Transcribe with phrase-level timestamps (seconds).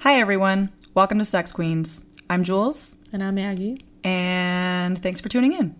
[0.00, 0.70] Hi, everyone.
[0.94, 2.06] Welcome to Sex Queens.
[2.28, 3.80] I'm Jules, And I'm Aggie.
[4.04, 5.74] and thanks for tuning in.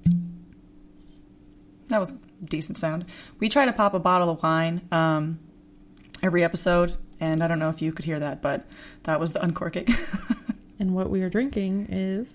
[1.88, 2.12] That was
[2.44, 3.06] decent sound.
[3.38, 5.38] We try to pop a bottle of wine um,
[6.22, 8.66] every episode, and I don't know if you could hear that, but
[9.04, 9.86] that was the uncorking.
[10.78, 12.32] And what we are drinking is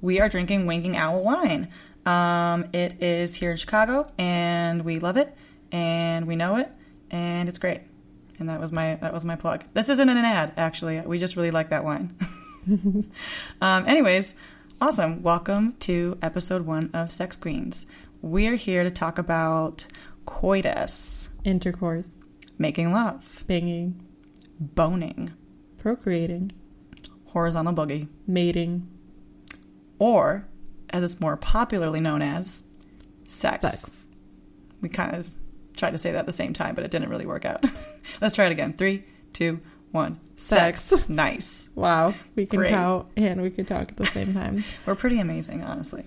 [0.00, 1.68] we are drinking Winking Owl wine.
[2.04, 5.32] Um, it is here in Chicago, and we love it,
[5.70, 6.68] and we know it,
[7.12, 7.82] and it's great.
[8.38, 9.64] And that was my that was my plug.
[9.74, 11.00] This isn't an ad, actually.
[11.00, 12.14] We just really like that wine.
[13.60, 14.36] um, anyways,
[14.80, 15.22] awesome.
[15.22, 17.86] Welcome to episode one of Sex Queens.
[18.22, 19.86] We are here to talk about
[20.24, 22.12] coitus, intercourse,
[22.58, 24.06] making love, banging,
[24.60, 25.32] boning,
[25.78, 26.52] procreating,
[27.26, 28.88] horizontal boogie, mating,
[29.98, 30.46] or
[30.90, 32.62] as it's more popularly known as,
[33.26, 33.62] sex.
[33.62, 34.04] sex.
[34.80, 35.28] We kind of
[35.76, 37.64] tried to say that at the same time, but it didn't really work out.
[38.20, 38.72] Let's try it again.
[38.72, 40.20] Three, two, one.
[40.36, 41.08] Sex.
[41.08, 41.68] nice.
[41.74, 42.14] Wow.
[42.34, 42.70] We can Great.
[42.70, 44.64] count and we can talk at the same time.
[44.86, 46.04] We're pretty amazing, honestly.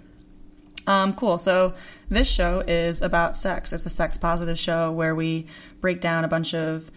[0.88, 1.38] Um, cool.
[1.38, 1.74] So
[2.10, 3.72] this show is about sex.
[3.72, 5.48] It's a sex positive show where we
[5.80, 6.90] break down a bunch of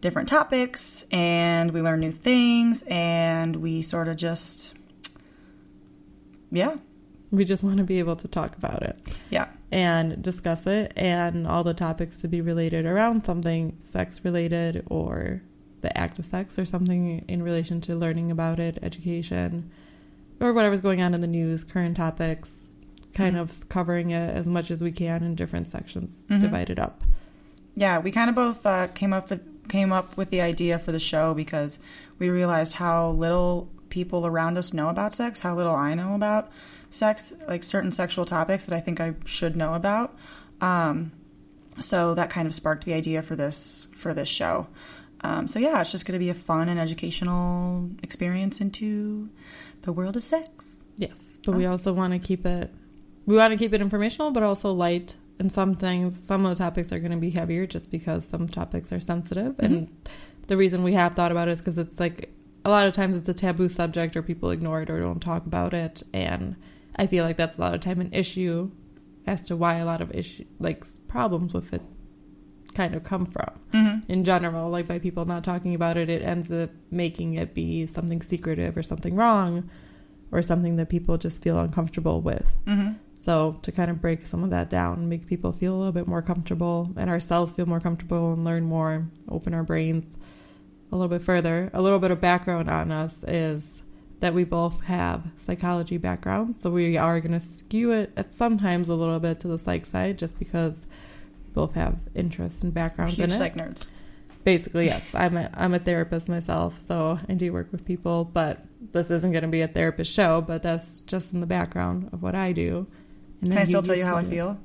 [0.00, 4.74] different topics and we learn new things and we sort of just,
[6.50, 6.76] yeah,
[7.30, 8.98] we just want to be able to talk about it
[9.30, 14.84] yeah, and discuss it and all the topics to be related around something sex related
[14.88, 15.42] or
[15.80, 19.70] the act of sex or something in relation to learning about it, education,
[20.40, 22.66] or whatever's going on in the news, current topics,
[23.14, 23.40] kind Mhm.
[23.40, 26.40] of covering it as much as we can in different sections, Mhm.
[26.40, 27.02] divided up.
[27.76, 27.98] yeah.
[27.98, 30.98] We kind of both uh, came up with came up with the idea for the
[30.98, 31.78] show because
[32.18, 36.50] we realized how little people around us know about sex, how little I know about
[36.90, 40.16] sex, like certain sexual topics that I think I should know about.
[40.60, 41.12] Um,
[41.78, 44.66] so that kind of sparked the idea for this for this show.
[45.22, 49.30] Um, so yeah, it's just going to be a fun and educational experience into
[49.82, 50.76] the world of sex.
[50.96, 52.72] Yes, but we also want to keep it.
[53.26, 55.16] We want to keep it informational, but also light.
[55.38, 58.46] And some things, some of the topics are going to be heavier, just because some
[58.46, 59.58] topics are sensitive.
[59.58, 59.88] And
[60.48, 62.30] the reason we have thought about it is because it's like
[62.64, 65.46] a lot of times it's a taboo subject, or people ignore it or don't talk
[65.46, 66.02] about it.
[66.12, 66.56] And
[67.00, 68.70] I feel like that's a lot of time an issue
[69.26, 71.82] as to why a lot of issue like problems with it
[72.74, 74.10] kind of come from Mm-hmm.
[74.10, 77.86] in general, like by people not talking about it, it ends up making it be
[77.86, 79.70] something secretive or something wrong
[80.32, 82.56] or something that people just feel uncomfortable with.
[82.66, 82.94] Mm-hmm.
[83.20, 86.08] So to kind of break some of that down, make people feel a little bit
[86.08, 90.16] more comfortable and ourselves feel more comfortable and learn more, open our brains
[90.90, 91.70] a little bit further.
[91.72, 93.82] A little bit of background on us is
[94.20, 98.88] that we both have psychology backgrounds, so we are going to skew it at sometimes
[98.88, 100.86] a little bit to the psych side just because
[101.48, 103.90] we both have interests and backgrounds Huge in it psych nerds.
[104.44, 108.64] basically yes i'm a, I'm a therapist myself so i do work with people but
[108.92, 112.22] this isn't going to be a therapist show but that's just in the background of
[112.22, 112.86] what i do
[113.40, 114.58] and Can then I still you tell you how I feel?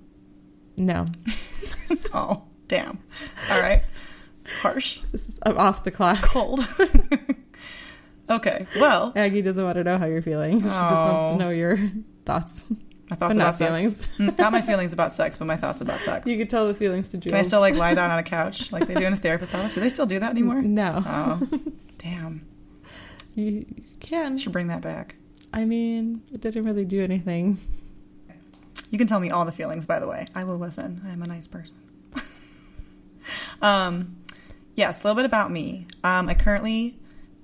[0.78, 1.06] no
[2.14, 3.00] Oh, damn.
[3.50, 3.84] All right.
[4.62, 5.00] Harsh.
[5.12, 6.68] this is, i'm off the clock Cold.
[8.30, 8.68] okay.
[8.80, 11.38] Well, aggie doesn't want to know how you're feeling she just wants Oh.
[11.38, 11.78] to know your
[12.26, 12.66] thoughts
[13.10, 13.98] my thoughts But not about feelings.
[13.98, 14.18] sex.
[14.18, 16.26] Mm, not my feelings about sex, but my thoughts about sex.
[16.28, 17.32] you could tell the feelings to Jules.
[17.34, 19.54] Can I still like lie down on a couch like they do in a therapist's
[19.54, 19.76] office?
[19.76, 20.62] Do they still do that anymore?
[20.64, 21.48] no Oh,
[22.00, 22.42] damn.
[23.36, 25.16] you, you can Should bring that back.
[25.54, 27.60] i mean it didn't really do anything
[28.90, 30.26] You can tell me all the feelings, by the way.
[30.34, 31.02] I will listen.
[31.08, 31.76] I'm a nice person.
[33.62, 34.16] um,
[34.76, 35.88] yes, a little bit about me.
[36.04, 36.98] Um, I currently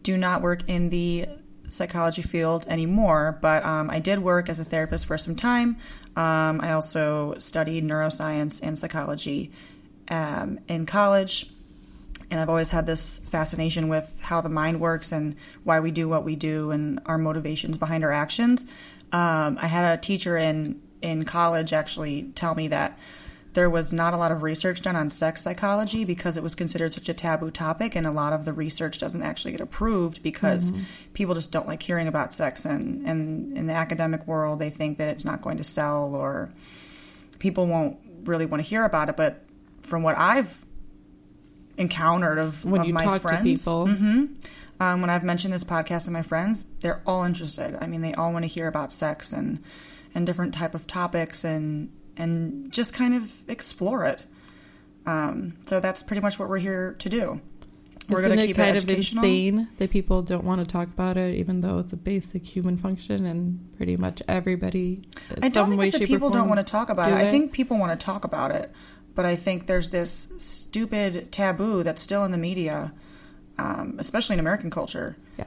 [0.03, 1.27] do not work in the
[1.67, 5.77] psychology field anymore, but um, I did work as a therapist for some time.
[6.15, 9.51] Um, I also studied neuroscience and psychology
[10.09, 11.49] um, in college.
[12.29, 16.07] And I've always had this fascination with how the mind works and why we do
[16.07, 18.65] what we do and our motivations behind our actions.
[19.11, 22.97] Um, I had a teacher in in college actually tell me that
[23.53, 26.93] there was not a lot of research done on sex psychology because it was considered
[26.93, 30.71] such a taboo topic, and a lot of the research doesn't actually get approved because
[31.13, 32.63] people just don't like hearing about sex.
[32.65, 36.51] And, and in the academic world, they think that it's not going to sell or
[37.39, 39.17] people won't really want to hear about it.
[39.17, 39.43] But
[39.81, 40.63] from what I've
[41.77, 43.87] encountered of, When of you my talk to friends, people.
[43.87, 44.25] hmm
[44.79, 47.77] Um, when I've mentioned this podcast to my friends, they're all interested.
[47.81, 49.61] I mean, they all want to hear about sex and
[50.13, 54.23] and different type of topics and and just kind of explore it.
[55.05, 57.41] Um, so that's pretty much what we're here to do.
[58.09, 60.65] We're Isn't going to it keep kind it of insane that people don't want to
[60.65, 65.03] talk about it, even though it's a basic human function and pretty much everybody.
[65.41, 67.17] I don't think way, it's that people don't want to talk about do it.
[67.17, 68.71] I think people want to talk about it,
[69.15, 72.91] but I think there's this stupid taboo that's still in the media,
[73.57, 75.45] um, especially in American culture, Yeah.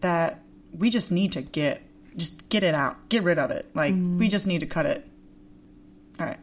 [0.00, 0.40] that
[0.72, 1.82] we just need to get
[2.16, 3.68] just get it out, get rid of it.
[3.74, 4.18] Like Mm-hmm.
[4.18, 5.06] we just need to cut it.
[6.20, 6.38] All right.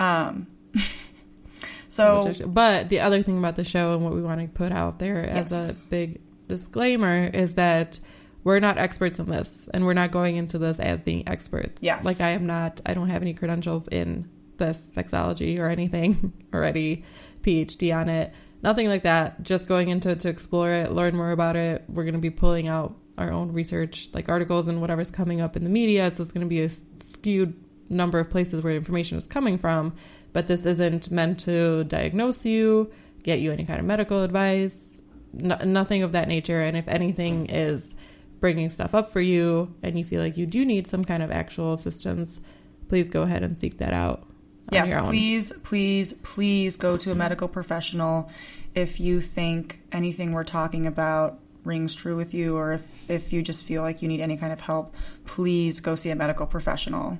[0.00, 0.46] Um,
[1.88, 4.40] so Which I should- but the other thing about the show and what we want
[4.40, 7.98] to put out there as a big disclaimer is that
[8.44, 11.82] we're not experts in this and we're not going into this as being experts.
[11.82, 12.04] Yes.
[12.04, 16.62] Like I am not I don't have any credentials in this sexology or anything or
[16.64, 17.02] any
[17.42, 18.32] PhD on it.
[18.62, 19.42] Nothing like that.
[19.42, 21.84] Just going into it to explore it, learn more about it.
[21.88, 25.56] We're going to be pulling out our own research, like articles and whatever's coming up
[25.56, 26.12] in the media.
[26.14, 27.54] So it's going to be a skewed
[27.88, 29.94] number of places where information is coming from.
[30.32, 32.90] But this isn't meant to diagnose you,
[33.22, 35.00] get you any kind of medical advice,
[35.32, 36.60] no, nothing of that nature.
[36.60, 37.94] And if anything is
[38.40, 41.30] bringing stuff up for you and you feel like you do need some kind of
[41.30, 42.40] actual assistance,
[42.88, 44.26] please go ahead and seek that out.
[44.72, 48.28] Yes, please, please, please go to a medical professional
[48.74, 53.42] if you think anything we're talking about rings true with you, or if, if you
[53.42, 54.94] just feel like you need any kind of help,
[55.24, 57.18] please go see a medical professional.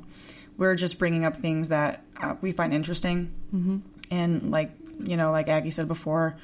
[0.56, 3.32] We're just bringing up things that uh, we find interesting.
[3.54, 3.78] Mm-hmm.
[4.10, 6.38] And, like, you know, like Aggie said before,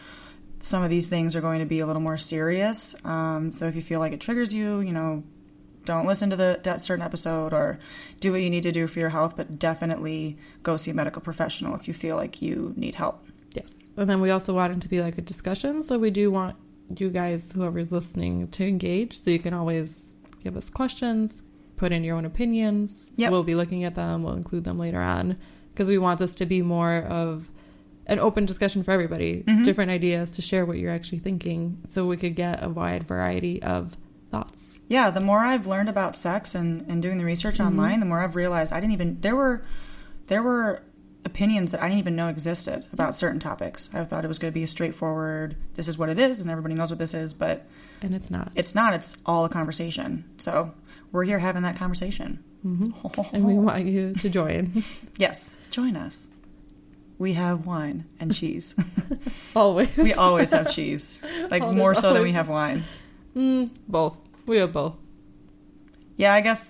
[0.58, 2.94] some of these things are going to be a little more serious.
[3.04, 5.24] Um, so if you feel like it triggers you, you know,
[5.84, 7.80] don't listen to the that certain episode or
[8.20, 11.20] do what you need to do for your health, but definitely go see a medical
[11.20, 13.26] professional if you feel like you need help.
[13.54, 13.74] Yes.
[13.96, 15.82] And then we also want it to be like a discussion.
[15.82, 16.56] So we do want
[16.96, 19.20] you guys, whoever's listening, to engage.
[19.20, 20.14] So you can always
[20.44, 21.42] give us questions,
[21.82, 23.10] put in your own opinions.
[23.16, 23.32] Yep.
[23.32, 24.22] We'll be looking at them.
[24.22, 25.36] We'll include them later on
[25.74, 27.50] because we want this to be more of
[28.06, 29.64] an open discussion for everybody, mm-hmm.
[29.64, 33.60] different ideas to share what you're actually thinking so we could get a wide variety
[33.64, 33.96] of
[34.30, 34.78] thoughts.
[34.86, 37.66] Yeah, the more I've learned about sex and, and doing the research mm-hmm.
[37.66, 39.64] online, the more I've realized I didn't even there were
[40.28, 40.84] there were
[41.24, 43.90] opinions that I didn't even know existed about certain topics.
[43.92, 46.48] I thought it was going to be a straightforward this is what it is and
[46.48, 47.66] everybody knows what this is, but
[48.02, 48.52] And it's not.
[48.54, 48.94] it's not.
[48.94, 50.30] It's all a conversation.
[50.38, 50.74] So,
[51.12, 52.42] we're here having that conversation.
[52.64, 54.82] and we want you to join.
[55.18, 56.26] Yes, join us.
[57.18, 58.74] We have wine and cheese.
[59.56, 59.94] always.
[59.96, 62.82] we always have cheese, like Oh, more so than we have wine.
[63.36, 64.16] Mm, both.
[64.46, 64.96] We have both.
[66.16, 66.64] Yeah, I guess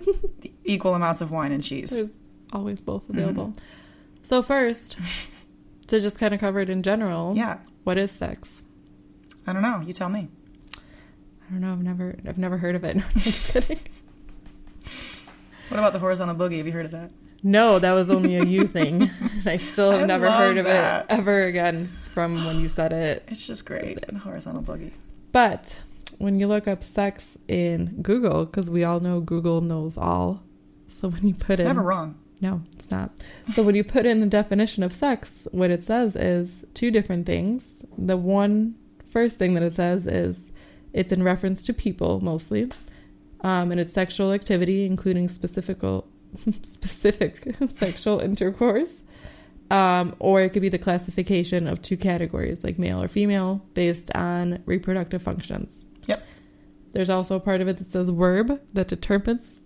[0.65, 1.91] equal amounts of wine and cheese.
[1.91, 2.11] There's
[2.53, 3.19] always both Mm-hmm.
[3.19, 3.53] available.
[4.23, 4.99] So first,
[5.87, 7.35] to just kind of cover it in general.
[7.37, 8.63] Yeah, What is sex?
[9.47, 9.81] I don't know.
[9.87, 10.29] You tell me.
[10.77, 11.73] I don't know.
[11.73, 12.97] I've never, I've never heard of it.
[13.03, 13.79] No, I'm just kidding.
[15.73, 16.59] What about the horizontal boogie?
[16.59, 17.13] Have you heard of that?
[17.43, 19.11] No, that was only a you thing.
[19.47, 21.07] I still have I never heard of that.
[21.07, 23.25] it ever again from when you said it.
[23.29, 24.07] It's just great.
[24.07, 24.91] The horizontal boogie.
[25.33, 25.81] But
[26.19, 30.43] when you look up sex in Google, because we all know Google knows all.
[30.89, 32.17] So when you put in Never wrong.
[32.43, 33.11] No, it's not.
[33.55, 37.25] So when you put in the definition of sex, what it says is two different
[37.25, 37.81] things.
[37.97, 38.75] The one
[39.11, 40.37] first thing that it says is
[40.93, 42.69] it's in reference to people mostly,
[43.43, 45.81] um, and it's sexual activity, including specific
[46.63, 47.47] specific
[47.77, 49.03] sexual intercourse,
[49.71, 54.11] um, or it could be the classification of two categories, like male or female, based
[54.15, 55.87] on reproductive functions.
[56.07, 56.27] Yep.
[56.93, 59.61] There's also a part of it that says verb that determines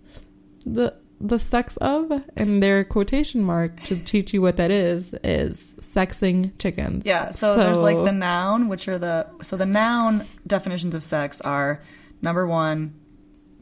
[0.65, 5.57] the the sex of, and their quotation mark to teach you what that is is
[5.81, 7.03] sexing chickens.
[7.05, 7.31] Yeah.
[7.31, 11.81] So, there's like the noun, which are the so the noun definitions of sex are
[12.21, 12.96] number one,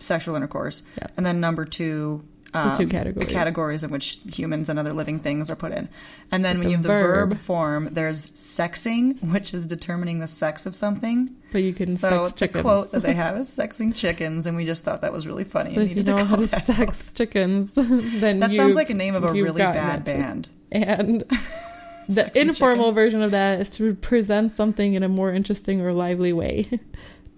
[0.05, 1.11] sexual intercourse, Yep.
[1.17, 2.23] and then number two.
[2.53, 3.27] Um, two categories.
[3.27, 5.89] The categories in which humans and other living things are put in.
[6.31, 7.29] And then But when the you have the verb.
[7.31, 11.31] verb- form, there's sexing, which is determining the sex of something.
[11.51, 12.61] But you can So the chickens.
[12.61, 15.75] quote that they have is sexing chickens, and we just thought that was really funny.
[15.75, 19.15] so if you know to how to sex chickens, then That sounds like a name
[19.15, 20.05] of a really bad it.
[20.05, 20.47] band.
[20.71, 21.25] And
[22.07, 22.95] the informal chickens.
[22.95, 26.69] version of that is to present something in a more interesting or lively way.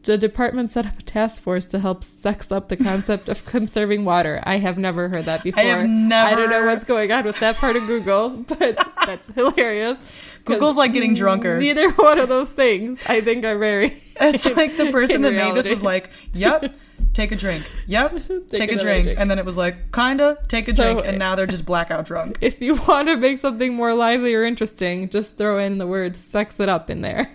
[0.07, 4.05] The department set up a task force to help sex up the concept of conserving
[4.05, 4.39] water.
[4.41, 5.61] I have never heard that before.
[5.61, 6.29] I have never.
[6.29, 9.97] I don't know what's going on with that part of Google, but that's hilarious.
[10.45, 11.59] Google's like getting drunker.
[11.59, 15.55] Neither one of those things I think are very It's like the person that made
[15.55, 16.75] this was like, "Yep,
[17.13, 17.69] take a drink.
[17.87, 18.11] Yep,
[18.49, 19.03] take, a drink.
[19.05, 19.19] drink.
[19.19, 22.05] and then it was like, "Kinda, take a So- drink," and now they're just blackout
[22.05, 22.37] drunk.
[22.41, 26.15] if you want to make something more lively or interesting, just throw in the word
[26.15, 27.29] "sex it up" in there,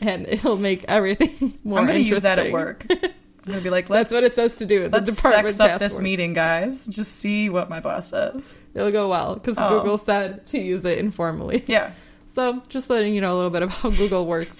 [0.00, 1.78] and it'll make everything more.
[1.80, 2.86] I'm gonna use that at work.
[2.90, 4.88] I'm gonna be like, "Let's That's what it says to do.
[4.88, 6.02] The let's department sex up this force.
[6.02, 6.86] meeting, guys.
[6.86, 9.80] Just see what my boss does." It'll go well because Oh.
[9.80, 11.64] Google said to use it informally.
[11.66, 11.92] Yeah.
[12.28, 14.54] So just letting you know a little bit of how Google works.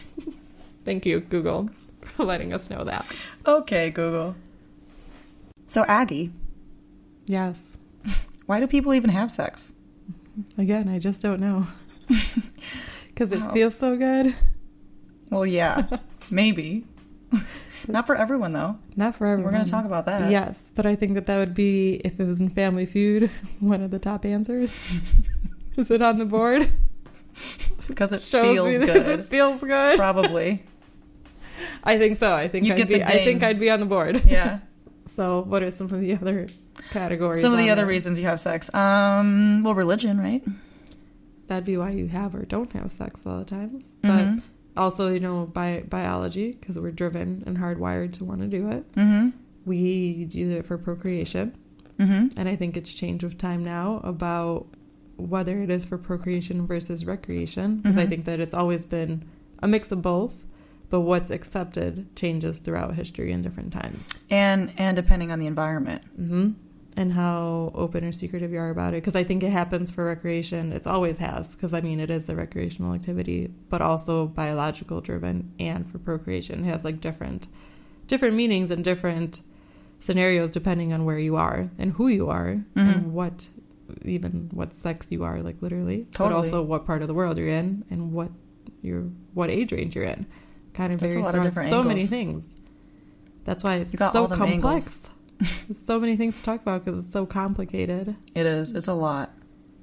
[0.88, 1.68] Thank you, Google,
[2.16, 3.04] for letting us know that.
[3.44, 4.34] Okay, Google.
[5.66, 6.30] So Aggie,
[7.26, 7.76] Yes.
[8.46, 9.74] why do people even have sex?
[10.56, 11.66] Again, I just don't know.
[13.08, 13.50] Because it Wow.
[13.52, 14.34] feels so good.
[15.28, 15.88] Well, yeah,
[16.30, 16.86] maybe.
[17.86, 18.78] Not for everyone though.
[18.96, 19.52] Not for everyone.
[19.52, 20.30] We're gonna talk about that.
[20.30, 23.28] Yes, but I think that that would be if it was in Family Feud,
[23.60, 24.72] one of the top answers.
[25.76, 26.70] Is it on the board?
[27.88, 29.20] because it Shows feels me good.
[29.20, 29.96] It feels good.
[29.98, 30.62] Probably.
[31.84, 32.34] I think so.
[32.34, 32.94] I think You I'd be.
[32.98, 33.42] the I think.
[33.42, 34.22] I'd be on the board.
[34.26, 34.60] Yeah.
[35.08, 36.48] So, what are some of the other
[36.90, 37.40] categories?
[37.40, 37.86] Some of the other there?
[37.86, 38.72] reasons you have sex.
[38.74, 40.44] Um, well, religion, right?
[41.46, 43.82] That'd be why you have or don't have sex a lot of times.
[44.04, 44.42] Mhm.
[44.76, 48.70] But also, you know, by biology, because we're driven and hardwired to want to do
[48.70, 48.92] it.
[48.92, 49.30] Mm-hmm.
[49.64, 51.56] We do it for procreation.
[51.98, 52.38] Mm-hmm.
[52.38, 54.66] And I think it's changed with time now about
[55.16, 57.78] whether it is for procreation versus recreation.
[57.78, 58.08] Because I Mhm.
[58.10, 59.24] think that it's always been
[59.62, 60.46] a mix of both,
[60.90, 63.98] but what's accepted changes throughout history in different times.
[64.30, 66.02] And and depending on the environment.
[66.16, 66.50] hmm
[66.96, 68.98] And how open or secretive you are about it.
[69.02, 70.72] Because I think it happens for recreation.
[70.72, 71.54] It's always has.
[71.54, 76.64] Because I mean, it is a recreational activity, but also biological driven and for procreation.
[76.64, 77.46] It has like different,
[78.08, 79.42] different meanings and different
[80.00, 82.94] scenarios depending on where you are and who you are Mhm.
[82.94, 83.48] and what,
[84.04, 86.06] even what sex you are, like literally.
[86.12, 86.28] Totally.
[86.30, 88.30] But also what part of the world you're in and what
[88.82, 89.02] your
[89.34, 90.24] what age range you're in.
[90.78, 92.54] Kind of That's varies lot of throughout different so many things.
[93.42, 95.10] That's why it's so complex.
[95.86, 98.14] So many things to talk about because it's so complicated.
[98.34, 98.72] It is.
[98.72, 99.32] It's a lot.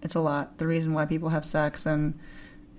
[0.02, 0.58] It's a lot.
[0.58, 2.18] The reason why people have sex and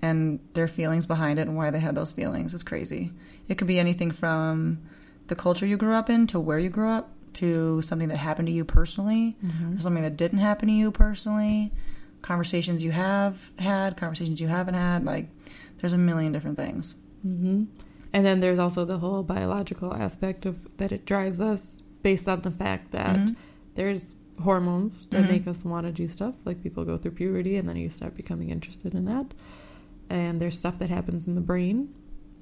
[0.01, 3.11] and their feelings behind it and why they have those feelings is crazy.
[3.47, 4.79] It could be anything from
[5.27, 8.47] the culture you grew up in to where you grew up to something that happened
[8.47, 9.37] to you personally
[9.77, 11.71] or something that didn't happen to you personally.
[12.23, 15.05] Conversations you have had, conversations you haven't had.
[15.05, 15.29] Like,
[15.77, 16.95] there's a million different things.
[17.21, 17.65] hmm
[18.13, 22.41] And then there's also the whole biological aspect of that it drives us based on
[22.41, 23.35] the fact that Mhm.
[23.75, 25.29] there's hormones that Mhm.
[25.29, 26.35] make us want to do stuff.
[26.45, 29.33] Like people go through puberty and then you start becoming interested in that.
[30.09, 31.89] And there's stuff that happens in the brain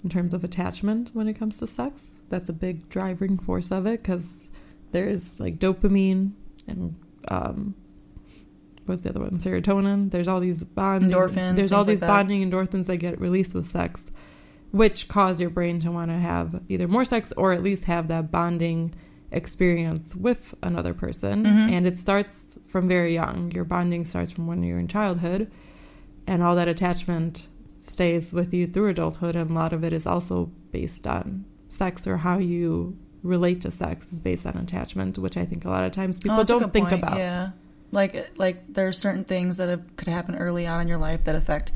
[0.03, 2.19] in terms of attachment when it comes to sex.
[2.29, 4.49] That's a big driving force of it because
[4.91, 6.31] there's like dopamine
[6.67, 6.95] and
[7.29, 7.73] um,
[8.85, 9.37] what's the other one?
[9.39, 10.11] Serotonin.
[10.11, 11.09] There's all these bonding.
[11.11, 14.11] Endorphins, There's all these like bonding endorphins that get released with sex,
[14.75, 18.07] which cause your brain to want to have either more sex or at least have
[18.09, 18.93] that bonding
[19.31, 21.43] experience with another person.
[21.45, 21.71] Mhm.
[21.71, 23.51] And it starts from very young.
[23.51, 25.49] Your bonding starts from when you're in childhood,
[26.27, 29.35] and all that attachment stays with you through adulthood.
[29.35, 33.71] And a lot of it is also based on sex or how you relate to
[33.71, 36.71] sex is based on attachment, which I think a lot of times people Oh, don't
[36.73, 37.01] think point.
[37.03, 37.17] about.
[37.17, 37.49] Yeah,
[37.91, 41.35] like like there's certain things that have, could happen early on in your life that
[41.35, 41.71] affect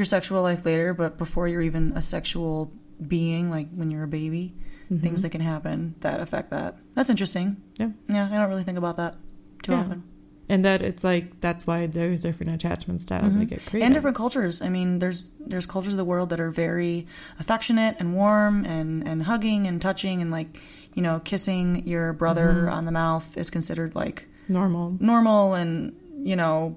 [0.00, 2.72] your sexual life later, but before you're even a sexual
[3.06, 4.54] being, like when you're a baby,
[4.90, 5.02] Mhm.
[5.02, 6.78] things that can happen that affect that.
[6.94, 7.58] That's interesting.
[7.78, 7.90] Yeah.
[8.08, 9.16] Yeah, I don't really think about that
[9.62, 9.80] too Yeah.
[9.80, 10.02] often.
[10.48, 13.38] And that it's like that's why there's different attachment styles Mhm.
[13.40, 13.84] that get created.
[13.86, 14.60] And different cultures.
[14.62, 17.06] I mean, there's there's cultures of the world that are very
[17.38, 20.58] affectionate and warm and and hugging and touching and like
[20.94, 22.72] you know kissing your brother Mhm.
[22.72, 24.96] on the mouth is considered like normal.
[24.98, 25.92] normal and
[26.24, 26.74] you know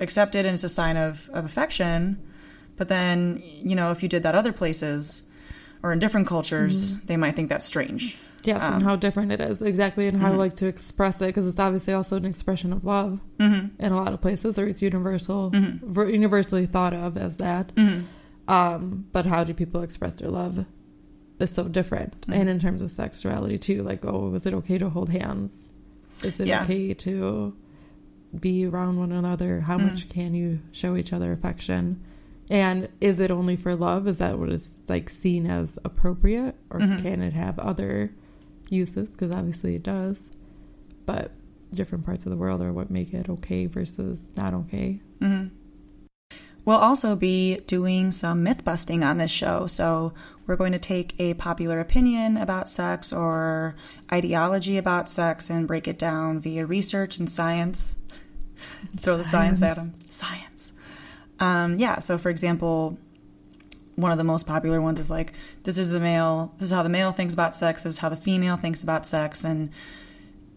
[0.00, 2.18] accepted and it's a sign of, of affection
[2.76, 5.24] but then you know if you did that other places
[5.82, 9.40] or in different cultures they might think that's strange Yes, Um, and how different it
[9.40, 10.34] is exactly, and how Mhm.
[10.34, 13.66] I like to express it because it's obviously also an expression of love mm-hmm.
[13.80, 15.80] in a lot of places, or it's universal, Mhm.
[15.82, 17.72] ver- universally thought of as that.
[17.76, 18.00] Mm-hmm.
[18.52, 20.64] Um, but how do people express their love
[21.38, 22.34] is so different, Mhm.
[22.34, 23.84] and in terms of sexuality too.
[23.84, 25.68] Like, oh, is it okay to hold hands?
[26.24, 26.64] Is it Yeah.
[26.64, 27.54] okay to
[28.38, 29.60] be around one another?
[29.60, 29.84] How Mhm.
[29.84, 32.00] much can you show each other affection?
[32.50, 34.06] And is it only for love?
[34.06, 37.02] Is that what is like seen as appropriate, or Mhm.
[37.02, 38.12] can it have other
[38.68, 39.10] uses?
[39.10, 40.26] Because obviously it does,
[41.06, 41.32] but
[41.72, 45.00] different parts of the world are what make it okay versus not okay.
[45.20, 45.48] Mm-hmm.
[46.64, 49.66] We'll also be doing some myth busting on this show.
[49.66, 50.12] So,
[50.46, 53.74] we're going to take a popular opinion about sex or
[54.12, 57.96] ideology about sex and break it down via research and science.
[58.98, 59.94] Throw the science at them.
[60.08, 60.72] Science.
[61.40, 61.98] Um, yeah.
[61.98, 62.98] So, for example,
[63.96, 65.32] one of the most popular ones is like
[65.64, 68.08] this is the male this is how the male thinks about sex this is how
[68.08, 69.70] the female thinks about sex and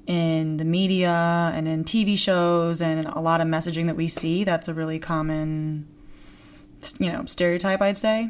[0.08, 4.44] in the media and in TV shows and a lot of messaging that we see
[4.44, 5.88] that's a really common
[7.00, 8.30] you know stereotype I'd say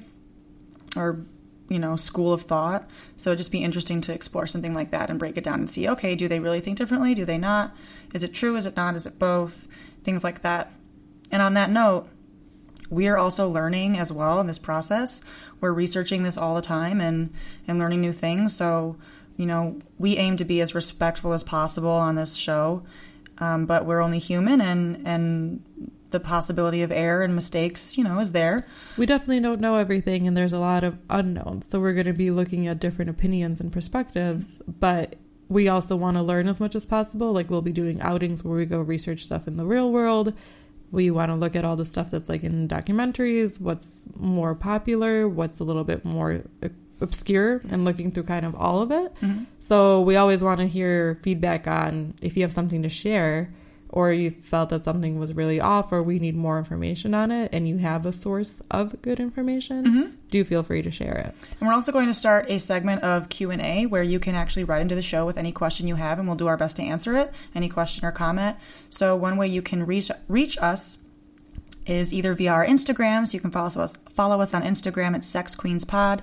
[0.95, 1.19] or
[1.69, 2.89] you know school of thought.
[3.17, 5.69] So it'd just be interesting to explore something like that and break it down and
[5.69, 7.13] see okay do they really think differently?
[7.13, 7.75] Do they not?
[8.13, 8.55] Is it true?
[8.55, 8.95] Is it not?
[8.95, 9.67] Is it both?
[10.03, 10.71] Things like that.
[11.31, 12.07] And on that note
[12.89, 15.23] we are also learning as well in this process.
[15.59, 17.33] We're researching this all the time and,
[17.67, 18.55] and learning new things.
[18.55, 18.97] So,
[19.37, 22.83] you know, we aim to be as respectful as possible on this show,
[23.39, 28.19] um, but we're only human and, and the possibility of error and mistakes, you know,
[28.19, 28.67] is there.
[28.97, 31.69] We definitely don't know everything and there's a lot of unknowns.
[31.69, 35.15] So we're going to be looking at different opinions and perspectives, but
[35.49, 37.33] we also want to learn as much as possible.
[37.33, 40.33] Like we'll be doing outings where we go research stuff in the real world
[40.91, 45.27] we want to look at all the stuff that's like in documentaries, what's more popular,
[45.27, 46.43] what's a little bit more
[47.01, 49.13] obscure, and looking through kind of all of it.
[49.15, 49.43] Mm-hmm.
[49.59, 53.53] So we always want to hear feedback on if you have something to share
[53.89, 57.49] or you felt that something was really off or we need more information on it
[57.53, 60.15] and you have a source of good information mm-hmm.
[60.29, 61.33] do feel free to share it.
[61.59, 64.81] And we're also going to start a segment of q&a where you can actually write
[64.81, 67.15] into the show with any question you have and we'll do our best to answer
[67.15, 68.57] it any question or comment.
[68.89, 70.97] So one way you can reach, reach us
[71.85, 73.27] is either via our instagram.
[73.27, 76.21] So you can follow us follow us on instagram at sex queens pod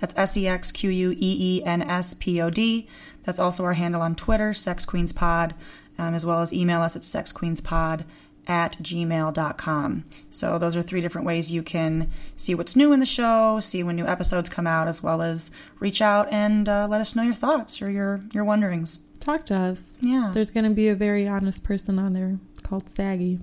[0.00, 2.88] that's s-e-x-q-u-e-e-n-s-p-o-d
[3.24, 5.54] that's also our handle on twitter sex queens pod
[5.98, 8.04] um, as well as email us at sexqueenspod
[8.46, 10.04] at gmail.com.
[10.30, 13.82] So those are three different ways you can see what's new in the show, see
[13.82, 17.22] when new episodes come out, as well as reach out and uh, let us know
[17.22, 18.98] your thoughts or your, your wonderings.
[19.20, 19.90] Talk to us.
[20.00, 20.30] Yeah.
[20.34, 23.40] There's going to be a very honest person on there called Saggy.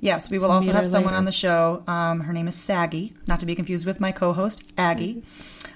[0.00, 1.18] Yes, we will also have someone later.
[1.18, 1.82] on the show.
[1.86, 5.22] Um, her name is Saggy, not to be confused with my co-host Aggie,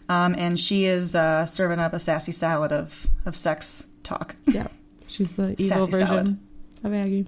[0.08, 4.36] um, and she is uh, serving up a sassy salad of of sex talk.
[4.46, 4.68] Yeah.
[5.06, 6.38] She's the evil Sassy version salad.
[6.84, 7.26] of Aggie.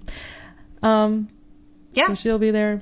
[0.81, 1.29] Um,
[1.93, 2.07] yeah.
[2.07, 2.81] So she'll be there.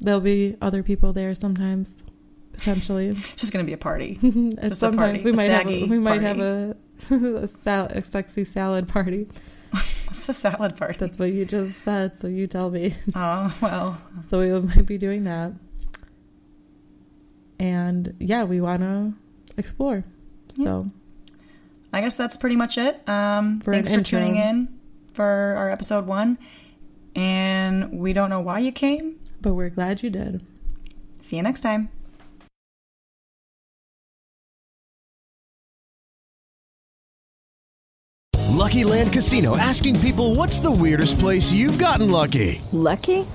[0.00, 1.90] There'll be other people there sometimes,
[2.52, 3.08] potentially.
[3.10, 4.18] It's just gonna be a party.
[4.22, 5.24] and sometimes party.
[5.24, 6.76] we might have a, we might have a
[7.10, 9.28] a, sal- a sexy salad party.
[10.06, 10.98] What's a salad party?
[10.98, 12.94] That's what you just said, so you tell me.
[13.14, 14.00] Oh well.
[14.28, 15.52] So we might be doing that,
[17.58, 19.12] and yeah, we want to
[19.56, 20.04] explore.
[20.56, 20.64] Yeah.
[20.64, 20.90] So
[21.92, 23.06] I guess that's pretty much it.
[23.08, 24.18] Um, for thanks for intro.
[24.18, 24.80] tuning in
[25.12, 26.38] for our episode one.
[27.14, 30.42] And we don't know why you came, but we're glad you did.
[31.20, 31.90] See you next time.
[38.62, 42.62] Lucky Land Casino asking people what's the weirdest place you've gotten lucky?
[42.70, 43.26] Lucky?